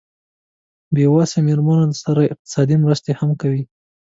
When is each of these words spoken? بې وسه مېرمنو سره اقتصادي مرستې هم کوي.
بې 0.95 1.05
وسه 1.15 1.37
مېرمنو 1.47 1.93
سره 2.03 2.21
اقتصادي 2.33 2.75
مرستې 2.83 3.11
هم 3.19 3.29
کوي. 3.41 3.63